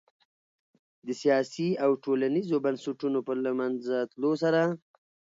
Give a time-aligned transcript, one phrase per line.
[1.05, 4.61] د سیاسي او ټولنیزو بنسټونو په له منځه تلو سره